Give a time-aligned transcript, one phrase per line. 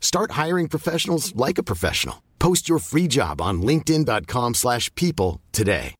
[0.00, 2.22] Start hiring professionals like a professional.
[2.38, 5.94] Post your free job on linkedin.com/people slash people today.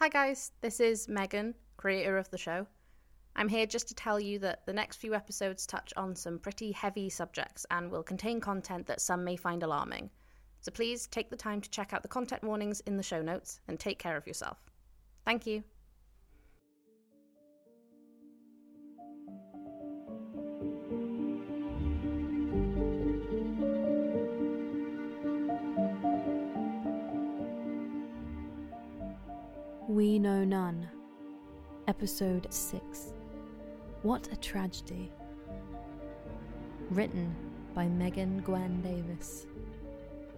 [0.00, 2.66] Hi guys, this is Megan, creator of the show.
[3.36, 6.72] I'm here just to tell you that the next few episodes touch on some pretty
[6.72, 10.10] heavy subjects and will contain content that some may find alarming.
[10.60, 13.60] So please take the time to check out the content warnings in the show notes
[13.66, 14.58] and take care of yourself.
[15.24, 15.64] Thank you.
[29.94, 30.88] We Know None,
[31.86, 33.12] Episode 6
[34.02, 35.12] What a Tragedy.
[36.90, 37.32] Written
[37.76, 39.46] by Megan Gwen Davis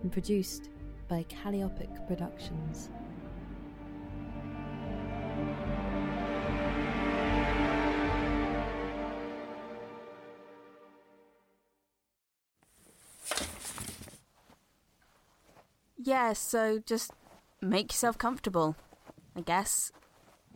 [0.02, 0.68] and produced
[1.08, 2.90] by Calliopic Productions.
[15.96, 17.12] Yeah, so just
[17.62, 18.76] make yourself comfortable,
[19.36, 19.92] I guess.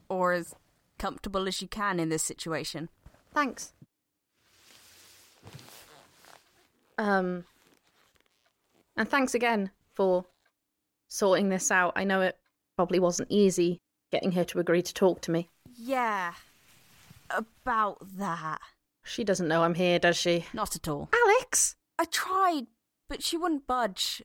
[0.08, 0.54] Or as
[0.98, 2.88] comfortable as you can in this situation.
[3.32, 3.72] Thanks.
[6.98, 7.44] Um,
[8.96, 10.24] and thanks again for
[11.08, 11.92] sorting this out.
[11.96, 12.36] I know it
[12.76, 13.80] probably wasn't easy
[14.10, 15.48] getting her to agree to talk to me.
[15.74, 16.32] Yeah,
[17.30, 18.60] about that.
[19.04, 20.46] She doesn't know I'm here, does she?
[20.52, 21.08] Not at all.
[21.14, 21.76] Alex!
[21.98, 22.66] I tried,
[23.08, 24.22] but she wouldn't budge.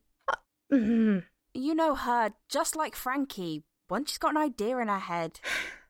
[0.71, 1.19] Mm-hmm.
[1.57, 3.63] You know her, just like Frankie.
[3.89, 5.39] Once she's got an idea in her head,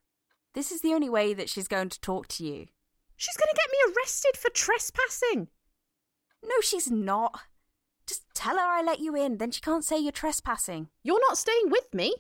[0.54, 2.68] this is the only way that she's going to talk to you.
[3.16, 5.48] She's gonna get me arrested for trespassing.
[6.44, 7.40] No, she's not.
[8.06, 10.90] Just tell her I let you in, then she can't say you're trespassing.
[11.04, 12.16] You're not staying with me.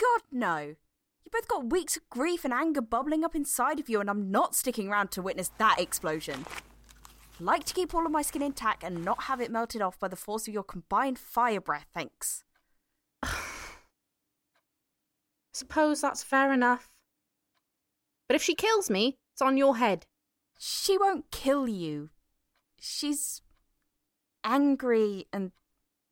[0.00, 0.58] God, no.
[0.58, 4.30] You both got weeks of grief and anger bubbling up inside of you, and I'm
[4.30, 6.46] not sticking around to witness that explosion.
[7.38, 9.98] I like to keep all of my skin intact and not have it melted off
[10.00, 12.44] by the force of your combined fire breath, thanks.
[15.52, 16.90] Suppose that's fair enough.
[18.28, 20.06] But if she kills me, it's on your head.
[20.58, 22.10] She won't kill you.
[22.78, 23.42] She's
[24.44, 25.52] angry and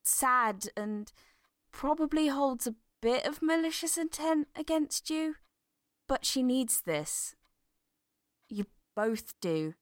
[0.03, 1.12] sad and
[1.71, 5.37] probably holds a bit of malicious intent against you.
[6.06, 7.37] But she needs this.
[8.48, 8.66] You
[8.97, 9.75] both do.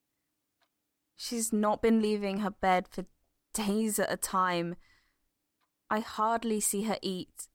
[1.17, 3.07] She's not been leaving her bed for
[3.55, 4.77] days at a time.
[5.89, 7.49] I hardly see her eat.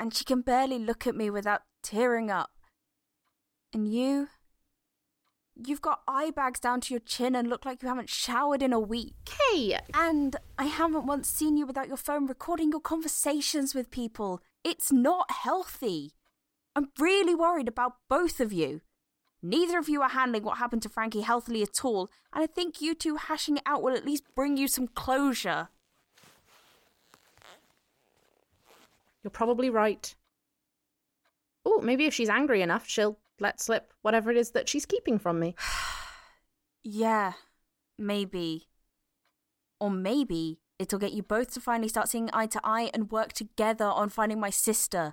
[0.00, 2.50] And she can barely look at me without tearing up.
[3.72, 4.28] And you?
[5.54, 8.72] You've got eye bags down to your chin and look like you haven't showered in
[8.72, 9.14] a week.
[9.28, 14.40] Hey, And I haven't once seen you without your phone recording your conversations with people.
[14.64, 16.12] It's not healthy.
[16.74, 18.80] I'm really worried about both of you.
[19.42, 22.80] Neither of you are handling what happened to Frankie healthily at all, and I think
[22.80, 25.68] you two hashing it out will at least bring you some closure.
[29.22, 30.14] You're probably right.
[31.64, 35.18] Oh, maybe if she's angry enough, she'll let slip whatever it is that she's keeping
[35.18, 35.54] from me.
[36.82, 37.34] Yeah,
[37.98, 38.68] maybe.
[39.78, 43.34] Or maybe it'll get you both to finally start seeing eye to eye and work
[43.34, 45.12] together on finding my sister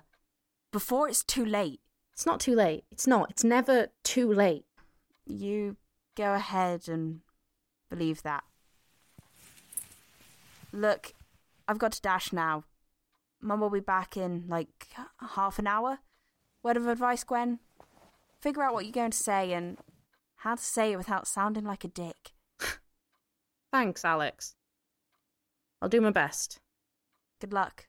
[0.72, 1.80] before it's too late.
[2.14, 2.84] It's not too late.
[2.90, 3.30] It's not.
[3.30, 4.64] It's never too late.
[5.26, 5.76] You
[6.16, 7.20] go ahead and
[7.90, 8.44] believe that.
[10.72, 11.12] Look,
[11.68, 12.64] I've got to dash now.
[13.40, 14.88] Mum will be back in like
[15.34, 15.98] half an hour.
[16.62, 17.60] Word of advice, Gwen?
[18.40, 19.78] Figure out what you're going to say and
[20.36, 22.32] how to say it without sounding like a dick.
[23.72, 24.54] Thanks, Alex.
[25.80, 26.60] I'll do my best.
[27.40, 27.86] Good luck.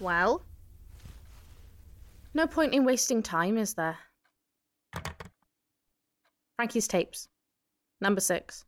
[0.00, 0.42] Well,
[2.32, 3.98] No point in wasting time, is there?
[6.54, 7.26] Frankie's tapes.
[8.00, 8.64] Number six.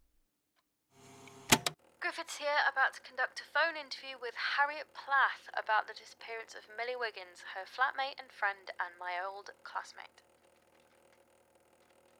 [2.00, 6.66] Griffiths here, about to conduct a phone interview with Harriet Plath about the disappearance of
[6.74, 10.24] Millie Wiggins, her flatmate and friend, and my old classmate.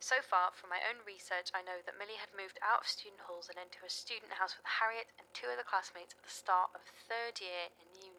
[0.02, 3.22] So far, from my own research, I know that Millie had moved out of student
[3.26, 6.74] halls and into a student house with Harriet and two other classmates at the start
[6.74, 8.11] of third year in uni.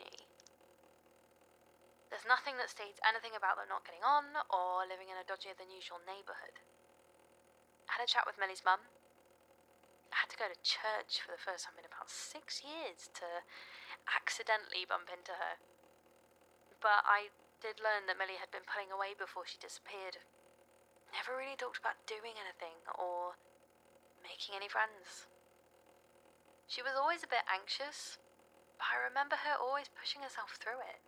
[2.13, 5.57] There's nothing that states anything about them not getting on or living in a dodgier
[5.57, 6.61] than usual neighbourhood.
[7.89, 8.85] I had a chat with Millie's mum.
[10.13, 13.41] I had to go to church for the first time in about six years to
[14.05, 15.57] accidentally bump into her.
[16.77, 17.33] But I
[17.65, 20.21] did learn that Millie had been pulling away before she disappeared.
[21.09, 23.41] Never really talked about doing anything or
[24.21, 25.25] making any friends.
[26.69, 28.21] She was always a bit anxious,
[28.77, 31.01] but I remember her always pushing herself through it.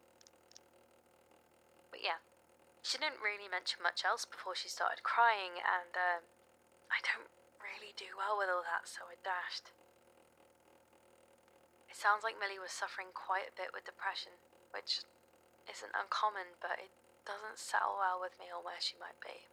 [1.95, 2.19] But yeah,
[2.83, 6.19] she didn't really mention much else before she started crying, and uh,
[6.91, 7.31] I don't
[7.63, 9.71] really do well with all that, so I dashed.
[11.87, 14.35] It sounds like Millie was suffering quite a bit with depression,
[14.75, 15.07] which
[15.71, 16.91] isn't uncommon, but it
[17.23, 19.47] doesn't settle well with me on where she might be.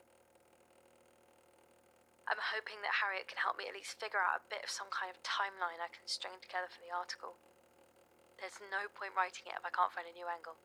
[2.26, 4.90] I'm hoping that Harriet can help me at least figure out a bit of some
[4.90, 7.38] kind of timeline I can string together for the article.
[8.34, 10.58] There's no point writing it if I can't find a new angle.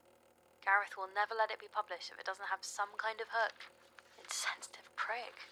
[0.67, 3.71] Gareth will never let it be published if it doesn't have some kind of hook.
[4.19, 5.47] Insensitive prick.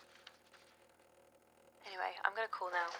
[1.87, 2.91] Anyway, I'm gonna call now.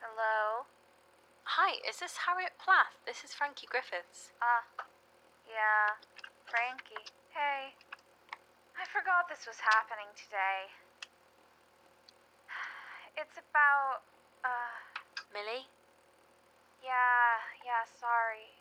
[0.00, 0.64] Hello?
[1.44, 2.96] Hi, is this Harriet Plath?
[3.04, 4.32] This is Frankie Griffiths.
[4.40, 4.64] Ah,
[5.44, 6.00] yeah,
[6.48, 7.04] Frankie.
[7.36, 7.76] Hey,
[8.80, 10.72] I forgot this was happening today.
[13.16, 14.02] It's about,
[14.44, 14.76] uh,
[15.32, 15.68] Millie?
[16.82, 18.58] yeah, yeah, sorry.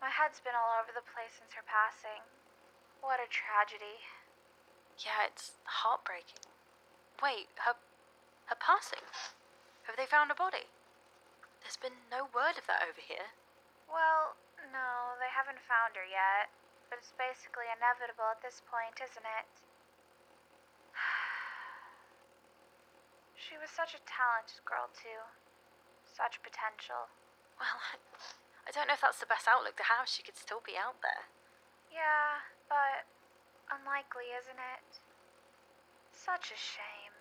[0.00, 2.20] My head's been all over the place since her passing.
[3.00, 4.04] What a tragedy.
[5.00, 6.44] Yeah, it's heartbreaking.
[7.20, 7.76] Wait, her
[8.52, 9.04] her passing?
[9.88, 10.68] Have they found a body?
[11.64, 13.32] There's been no word of that over here.
[13.88, 14.36] Well,
[14.72, 16.52] no, they haven't found her yet.
[16.90, 19.46] But it's basically inevitable at this point, isn't it?
[23.40, 25.24] She was such a talented girl, too.
[26.04, 27.08] Such potential.
[27.56, 27.80] Well,
[28.68, 30.04] I don't know if that's the best outlook to have.
[30.04, 31.32] She could still be out there.
[31.88, 33.08] Yeah, but
[33.72, 35.00] unlikely, isn't it?
[36.12, 37.16] Such a shame.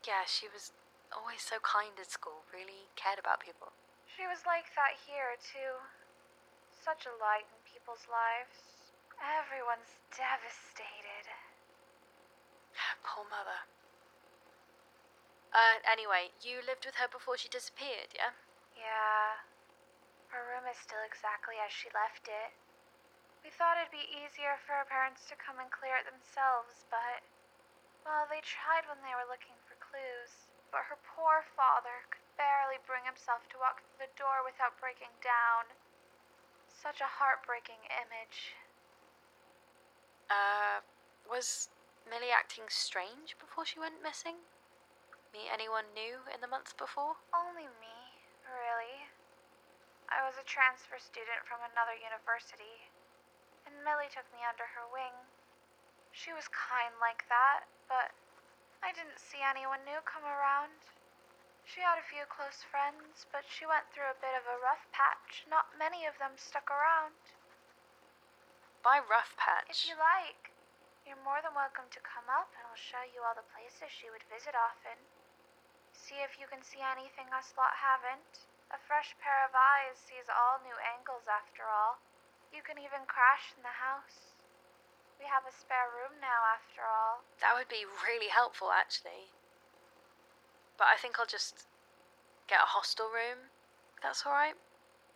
[0.00, 0.72] Yeah, she was
[1.12, 3.76] always so kind at school, really cared about people.
[4.08, 5.76] She was like that here, too.
[6.72, 8.64] Such a light in people's lives.
[9.20, 11.28] Everyone's devastated.
[13.04, 13.60] Poor mother.
[15.56, 18.36] Uh, anyway, you lived with her before she disappeared, yeah?
[18.76, 19.40] Yeah.
[20.28, 22.52] Her room is still exactly as she left it.
[23.40, 27.24] We thought it'd be easier for her parents to come and clear it themselves, but.
[28.04, 30.44] Well, they tried when they were looking for clues.
[30.68, 35.14] But her poor father could barely bring himself to walk through the door without breaking
[35.24, 35.72] down.
[36.68, 38.52] Such a heartbreaking image.
[40.28, 40.84] Uh,
[41.24, 41.72] was
[42.04, 44.44] Millie acting strange before she went missing?
[45.36, 47.20] Meet anyone new in the months before?
[47.28, 49.04] Only me, really.
[50.08, 52.88] I was a transfer student from another university,
[53.68, 55.12] and Millie took me under her wing.
[56.08, 58.16] She was kind like that, but
[58.80, 60.72] I didn't see anyone new come around.
[61.68, 64.88] She had a few close friends, but she went through a bit of a rough
[64.88, 65.44] patch.
[65.52, 67.20] Not many of them stuck around.
[68.80, 69.84] By rough patch?
[69.84, 70.48] If you like,
[71.04, 74.08] you're more than welcome to come up and I'll show you all the places she
[74.08, 74.96] would visit often.
[75.96, 78.44] See if you can see anything us lot haven't.
[78.68, 81.98] A fresh pair of eyes sees all new angles after all.
[82.52, 84.36] You can even crash in the house.
[85.16, 87.24] We have a spare room now after all.
[87.40, 89.32] That would be really helpful, actually.
[90.76, 91.64] But I think I'll just
[92.46, 93.48] get a hostel room.
[94.04, 94.60] That's alright?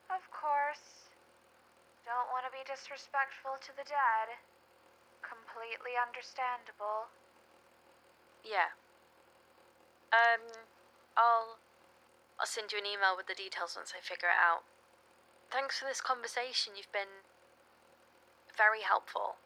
[0.09, 1.13] Of course.
[2.09, 4.41] Don't want to be disrespectful to the dead.
[5.21, 7.13] Completely understandable.
[8.43, 8.73] Yeah.
[10.11, 10.43] Um,
[11.17, 11.59] I'll
[12.39, 14.65] I'll send you an email with the details once I figure it out.
[15.51, 16.75] Thanks for this conversation.
[16.75, 17.27] You've been
[18.57, 19.37] very helpful.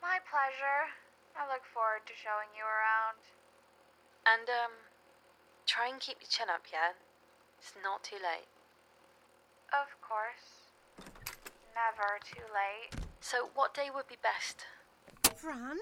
[0.00, 0.94] My pleasure.
[1.34, 3.20] I look forward to showing you around.
[4.26, 4.74] And um,
[5.66, 6.94] try and keep your chin up, yeah?
[7.58, 8.48] It's not too late.
[9.72, 10.70] Of course.
[11.74, 12.92] Never too late.
[13.20, 14.66] So, what day would be best?
[15.36, 15.78] Fran?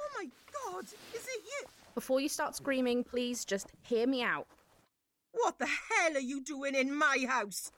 [0.00, 0.84] Oh my god,
[1.14, 1.85] is it you?
[1.96, 4.46] Before you start screaming, please just hear me out.
[5.32, 7.72] What the hell are you doing in my house?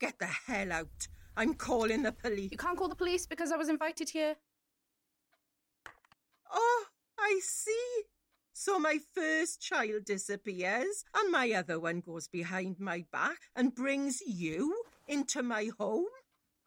[0.00, 1.08] Get the hell out.
[1.36, 2.50] I'm calling the police.
[2.50, 4.36] You can't call the police because I was invited here.
[6.50, 6.84] Oh,
[7.18, 8.04] I see.
[8.54, 14.22] So my first child disappears, and my other one goes behind my back and brings
[14.26, 14.74] you
[15.06, 16.06] into my home?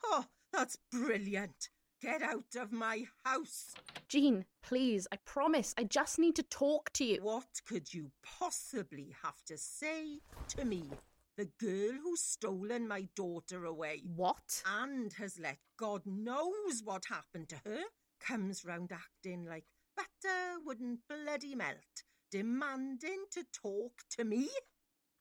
[0.04, 1.70] Oh, that's brilliant.
[2.00, 3.74] Get out of my house.
[4.08, 7.20] Jean, please, I promise, I just need to talk to you.
[7.24, 10.92] What could you possibly have to say to me?
[11.38, 14.04] The girl who's stolen my daughter away.
[14.16, 14.62] What?
[14.80, 17.82] And has let God knows what happened to her.
[18.20, 24.50] Comes round acting like butter wouldn't bloody melt, demanding to talk to me.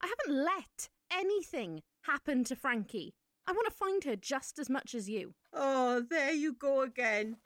[0.02, 3.14] I haven't let anything happen to Frankie.
[3.46, 5.34] I want to find her just as much as you.
[5.52, 7.36] Oh, there you go again.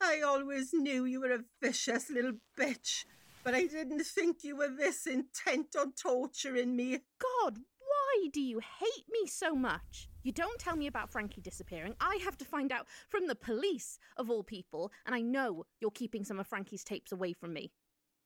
[0.00, 3.06] I always knew you were a vicious little bitch,
[3.42, 7.00] but I didn't think you were this intent on torturing me.
[7.18, 10.08] God, why do you hate me so much?
[10.22, 11.94] You don't tell me about Frankie disappearing.
[12.00, 15.90] I have to find out from the police, of all people, and I know you're
[15.90, 17.70] keeping some of Frankie's tapes away from me.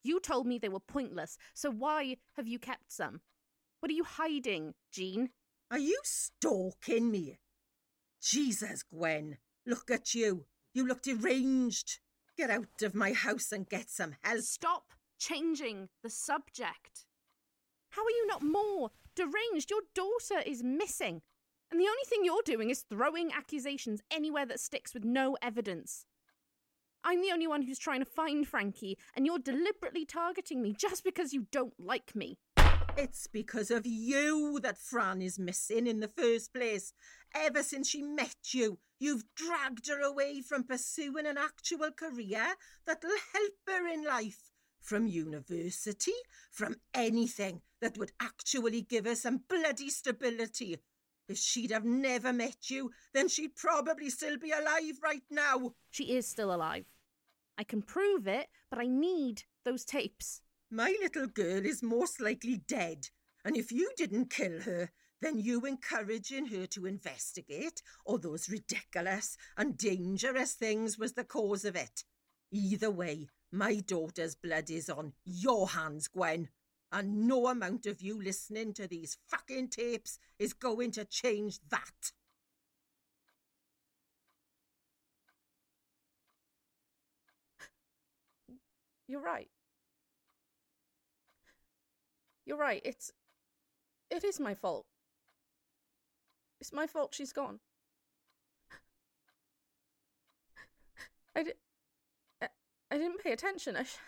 [0.02, 3.20] You told me they were pointless, so why have you kept some?
[3.80, 5.30] What are you hiding, Jean?
[5.70, 7.38] Are you stalking me?
[8.20, 10.46] Jesus, Gwen, look at you.
[10.74, 12.00] You look deranged.
[12.36, 14.40] Get out of my house and get some help.
[14.40, 14.84] Stop
[15.18, 17.06] changing the subject.
[17.90, 19.70] How are you not more deranged?
[19.70, 21.22] Your daughter is missing.
[21.70, 26.04] And the only thing you're doing is throwing accusations anywhere that sticks with no evidence.
[27.04, 31.04] I'm the only one who's trying to find Frankie, and you're deliberately targeting me just
[31.04, 32.38] because you don't like me.
[33.02, 36.92] It's because of you that Fran is missing in the first place.
[37.35, 43.09] Ever since she met you, you've dragged her away from pursuing an actual career that'll
[43.33, 44.50] help her in life.
[44.83, 46.12] From university,
[46.50, 50.76] from anything that would actually give her some bloody stability.
[51.26, 55.73] If she'd have never met you, then she'd probably still be alive right now.
[55.90, 56.85] She is still alive.
[57.57, 60.42] I can prove it, but I need those tapes.
[60.72, 63.08] My little girl is most likely dead,
[63.44, 69.36] and if you didn't kill her, then you encouraging her to investigate all those ridiculous
[69.56, 72.04] and dangerous things was the cause of it.
[72.52, 76.50] Either way, my daughter's blood is on your hands, Gwen.
[76.92, 82.12] And no amount of you listening to these fucking tapes is going to change that.
[89.08, 89.48] You're right.
[92.44, 92.82] You're right.
[92.85, 93.12] It's.
[94.11, 94.87] It is my fault.
[96.61, 97.61] It's my fault she's gone.
[101.35, 101.52] I, di-
[102.42, 102.49] I,
[102.90, 103.76] I didn't pay attention.
[103.76, 103.99] I, sh-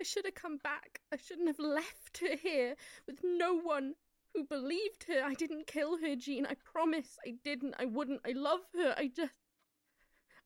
[0.00, 1.00] I should have come back.
[1.12, 2.74] I shouldn't have left her here
[3.06, 3.94] with no one
[4.34, 5.22] who believed her.
[5.24, 6.46] I didn't kill her, Jean.
[6.46, 7.74] I promise I didn't.
[7.78, 8.20] I wouldn't.
[8.26, 8.94] I love her.
[8.96, 9.32] I just.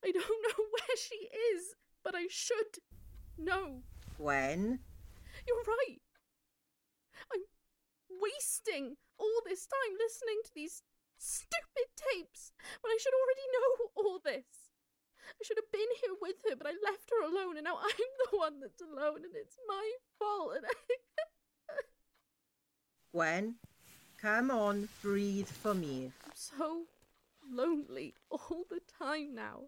[0.05, 0.23] I don't
[0.57, 1.15] know where she
[1.55, 2.77] is, but I should
[3.37, 3.81] know.
[4.17, 4.79] Gwen?
[5.47, 5.99] You're right.
[8.21, 10.83] Wasting all this time listening to these
[11.17, 14.71] stupid tapes when I should already know all this.
[15.27, 18.11] I should have been here with her, but I left her alone, and now I'm
[18.31, 20.53] the one that's alone, and it's my fault.
[20.55, 20.73] And I...
[23.11, 23.55] Gwen,
[24.21, 26.11] come on, breathe for me.
[26.25, 26.83] I'm so
[27.49, 29.63] lonely all the time now.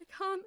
[0.00, 0.42] I can't.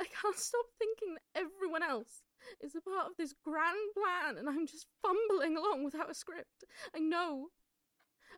[0.00, 2.22] I can't stop thinking that everyone else
[2.60, 6.64] is a part of this grand plan and I'm just fumbling along without a script.
[6.94, 7.48] I know.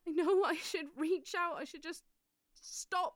[0.07, 1.57] I know I should reach out.
[1.59, 2.05] I should just
[2.55, 3.15] stop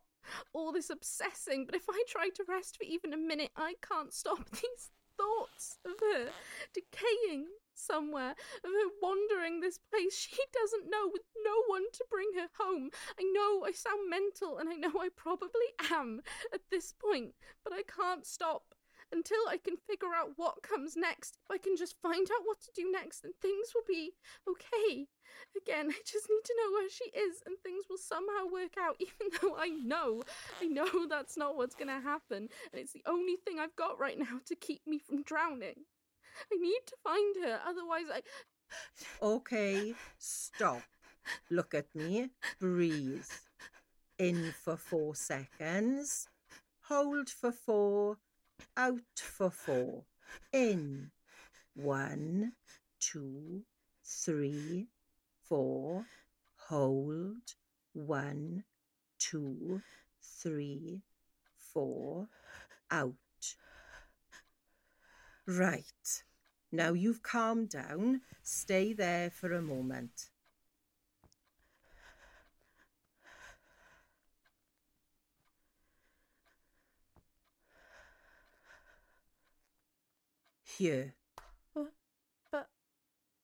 [0.53, 1.67] all this obsessing.
[1.67, 5.79] But if I try to rest for even a minute, I can't stop these thoughts
[5.85, 6.31] of her
[6.73, 12.31] decaying somewhere, of her wandering this place she doesn't know with no one to bring
[12.37, 12.91] her home.
[13.19, 16.21] I know I sound mental and I know I probably am
[16.53, 18.75] at this point, but I can't stop
[19.13, 21.39] until I can figure out what comes next.
[21.45, 24.13] If I can just find out what to do next, then things will be
[24.49, 25.07] okay.
[25.57, 28.97] Again, I just need to know where she is, and things will somehow work out,
[29.01, 30.23] even though I know,
[30.61, 34.19] I know that's not what's gonna happen, and it's the only thing I've got right
[34.19, 35.85] now to keep me from drowning.
[36.53, 38.23] I need to find her, otherwise, I.
[39.23, 40.83] Okay, stop.
[41.51, 42.31] Look at me.
[42.61, 43.27] Breathe.
[44.19, 46.29] In for four seconds.
[46.83, 48.19] Hold for four
[48.77, 50.05] out for four.
[50.53, 51.11] In.
[51.75, 52.53] One,
[53.01, 53.63] two,
[54.05, 54.89] three,
[55.49, 56.07] four.
[56.69, 57.55] Hold.
[57.93, 58.65] One,
[59.19, 59.83] two,
[60.21, 61.03] three,
[61.57, 62.29] four.
[62.91, 63.15] Out.
[65.47, 66.23] Right.
[66.71, 70.29] Now you've calmed down, stay there for a moment.
[80.79, 81.15] Here.
[82.53, 82.69] But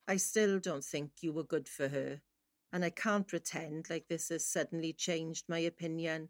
[0.06, 2.20] I still don't think you were good for her,
[2.72, 6.28] and I can't pretend like this has suddenly changed my opinion.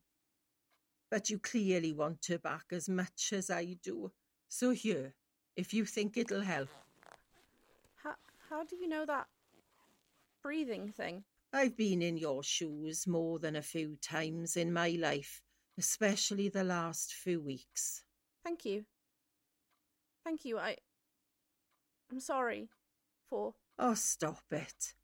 [1.10, 4.12] But you clearly want her back as much as I do.
[4.48, 5.14] So here,
[5.56, 6.70] if you think it'll help.
[8.02, 8.14] how
[8.48, 9.26] how do you know that
[10.42, 11.24] breathing thing?
[11.52, 15.42] I've been in your shoes more than a few times in my life,
[15.78, 18.04] especially the last few weeks.
[18.42, 18.86] Thank you.
[20.24, 20.58] Thank you.
[20.58, 20.78] I
[22.10, 22.68] I'm sorry
[23.28, 24.94] for Oh, stop it.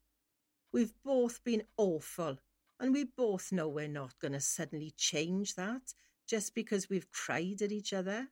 [0.72, 2.38] We've both been awful,
[2.78, 5.92] and we both know we're not going to suddenly change that
[6.28, 8.28] just because we've cried at each other.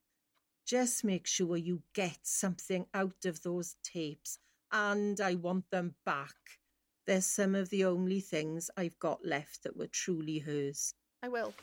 [0.65, 4.39] Just make sure you get something out of those tapes,
[4.71, 6.37] and I want them back.
[7.07, 10.95] They're some of the only things I've got left that were truly hers.
[11.23, 11.55] I will.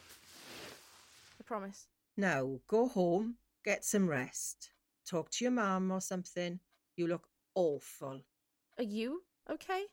[1.39, 1.87] I promise.
[2.17, 4.71] Now, go home, get some rest.
[5.07, 6.59] Talk to your mum or something.
[6.95, 8.21] You look awful.
[8.77, 9.83] Are you okay?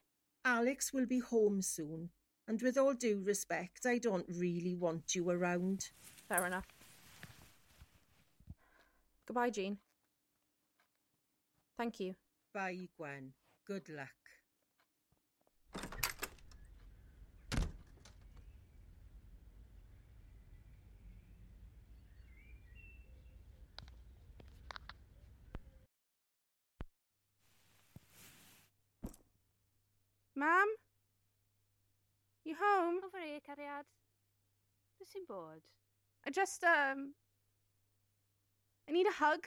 [0.45, 2.11] Alex will be home soon,
[2.49, 5.91] and with all due respect, I don't really want you around.
[6.29, 6.67] Fair enough.
[9.27, 9.79] Goodbye, Jean.
[11.77, 12.15] Thank you.
[12.53, 13.33] Bye, Gwen.
[13.67, 14.22] Good luck.
[30.43, 30.67] Mam?
[32.45, 32.99] You home?
[33.07, 33.87] Over here, cariad.
[34.99, 35.61] Beth sy'n bod?
[36.27, 37.15] I just um
[38.89, 39.47] I need a hug.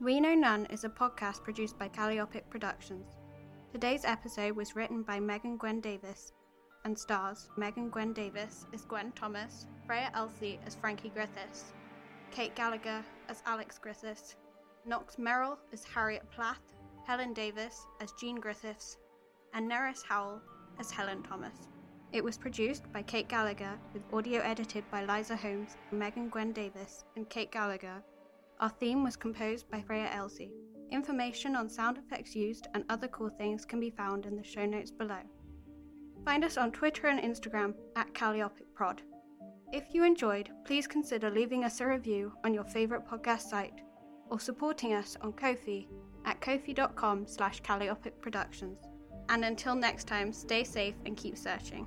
[0.00, 3.20] We Know None is a podcast produced by Calliopic Productions.
[3.70, 6.32] Today's episode was written by Megan Gwen Davis
[6.84, 11.72] and stars Megan Gwen Davis as Gwen Thomas, Freya Elsie as Frankie Griffiths,
[12.30, 14.36] Kate Gallagher as Alex Griffiths,
[14.86, 16.62] Knox Merrill as Harriet Plath,
[17.06, 18.98] Helen Davis as Jean Griffiths,
[19.52, 20.40] and Neris Howell
[20.78, 21.68] as Helen Thomas.
[22.12, 27.04] It was produced by Kate Gallagher with audio edited by Liza Holmes, Megan Gwen Davis,
[27.16, 28.02] and Kate Gallagher.
[28.58, 30.52] Our theme was composed by Freya Elsie.
[30.90, 34.66] Information on sound effects used and other cool things can be found in the show
[34.66, 35.20] notes below.
[36.24, 38.98] Find us on Twitter and Instagram at CallioPicProd.
[39.72, 43.80] If you enjoyed, please consider leaving us a review on your favourite podcast site
[44.28, 45.88] or supporting us on Ko-fi
[46.24, 48.78] at kofi.com slash Calliopic Productions.
[49.28, 51.86] And until next time, stay safe and keep searching.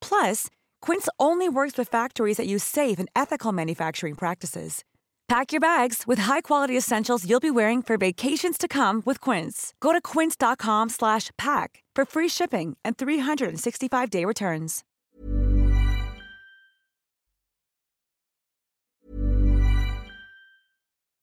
[0.00, 0.48] Plus,
[0.80, 4.84] Quince only works with factories that use safe and ethical manufacturing practices.
[5.28, 9.74] Pack your bags with high-quality essentials you'll be wearing for vacations to come with Quince.
[9.80, 14.84] Go to quince.com/pack for free shipping and 365-day returns.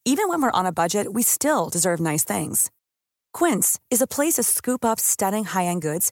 [0.06, 2.70] Even when we're on a budget, we still deserve nice things.
[3.32, 6.12] Quince is a place to scoop up stunning high-end goods